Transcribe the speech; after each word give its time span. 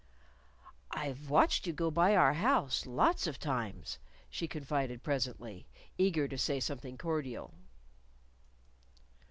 "I've 0.89 1.29
watched 1.29 1.67
you 1.67 1.73
go 1.73 1.91
by 1.91 2.15
our 2.15 2.33
house 2.33 2.87
lots 2.87 3.27
of 3.27 3.37
times," 3.37 3.99
she 4.31 4.47
confided 4.47 5.03
presently, 5.03 5.67
eager 5.95 6.27
to 6.27 6.39
say 6.39 6.59
something 6.59 6.97
cordial. 6.97 7.53